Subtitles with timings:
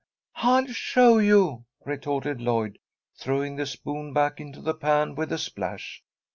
[0.37, 2.79] "I'll show you," retorted Lloyd,
[3.19, 6.01] throwing the spoon back into the pan with a splash.